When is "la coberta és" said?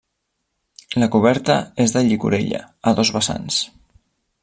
1.03-1.95